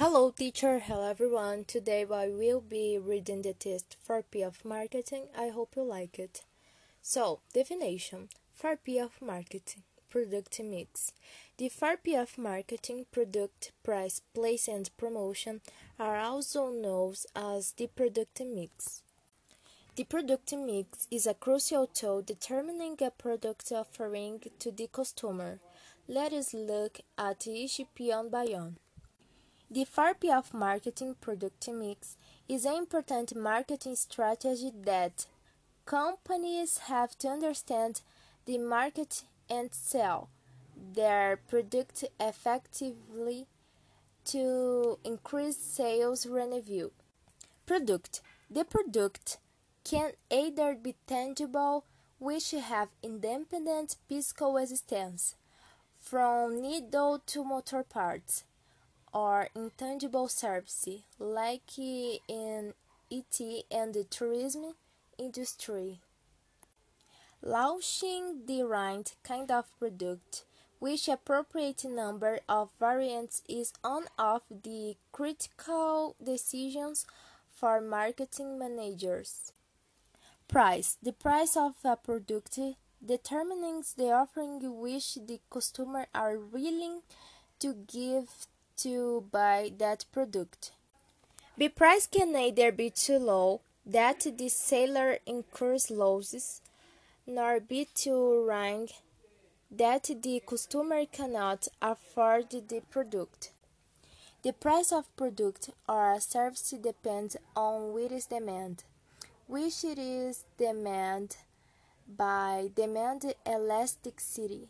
[0.00, 1.64] Hello teacher, hello everyone.
[1.64, 5.24] Today I will be reading the test 4P of marketing.
[5.38, 6.40] I hope you like it.
[7.02, 11.12] So, definition 4P of marketing product mix.
[11.58, 15.60] The 4P of marketing product, price, place and promotion
[15.98, 19.02] are also known as the product mix.
[19.96, 25.58] The product mix is a crucial tool determining a product offering to the customer.
[26.08, 28.78] Let us look at each P on by on.
[29.72, 32.16] The 4P of marketing product mix
[32.48, 35.26] is an important marketing strategy that
[35.86, 38.00] companies have to understand
[38.46, 40.28] the market and sell
[40.76, 43.46] their product effectively
[44.24, 46.90] to increase sales revenue.
[47.64, 49.38] Product The product
[49.84, 51.84] can either be tangible,
[52.18, 55.36] which have independent physical existence,
[55.96, 58.42] from needle to motor parts
[59.12, 60.88] or intangible service,
[61.18, 62.74] like in
[63.10, 64.74] IT and the tourism
[65.18, 66.00] industry.
[67.42, 70.44] Launching the right kind of product,
[70.78, 77.06] which appropriate number of variants is one of the critical decisions
[77.50, 79.52] for marketing managers.
[80.48, 82.58] Price The price of a product
[83.04, 87.02] determines the offering which the customer are willing
[87.60, 88.46] to give
[88.82, 90.72] to buy that product.
[91.56, 96.60] The price can neither be too low that the seller incurs losses,
[97.26, 98.86] nor be too high
[99.70, 103.52] that the customer cannot afford the product.
[104.42, 108.84] The price of product or service depends on what is demand,
[109.46, 111.36] which is demand
[112.08, 114.68] by demand elasticity.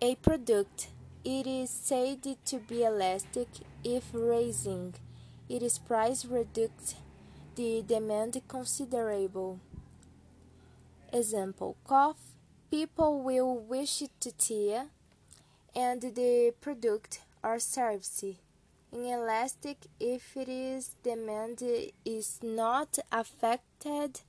[0.00, 0.88] A product
[1.24, 3.48] it is said to be elastic
[3.84, 4.94] if raising
[5.48, 6.94] its price reduces
[7.56, 9.60] the demand considerable.
[11.12, 12.20] Example: coffee.
[12.70, 14.78] People will wish to tea,
[15.74, 18.24] and the product or service
[18.92, 21.62] inelastic if its demand
[22.04, 24.20] is not affected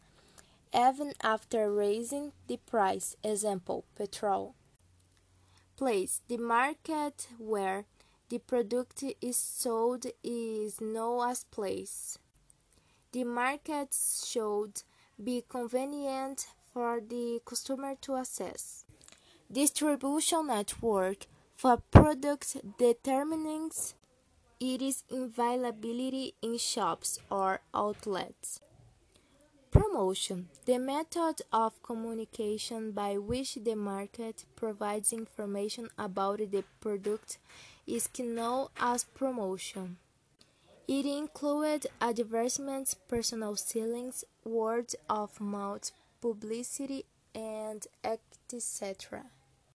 [0.74, 3.16] even after raising the price.
[3.24, 4.56] Example: petrol
[5.82, 6.22] place.
[6.28, 7.86] The market where
[8.30, 12.20] the product is sold is known as place.
[13.12, 13.90] The market
[14.32, 14.84] should
[15.22, 18.86] be convenient for the customer to access.
[19.52, 21.26] Distribution network
[21.56, 23.96] for product determines
[24.60, 28.62] its availability in shops or outlets.
[29.72, 37.38] Promotion The method of communication by which the market provides information about the product
[37.88, 39.96] is known as promotion.
[40.90, 49.24] It includes advertisements, personal ceilings, word of mouth publicity, and etc.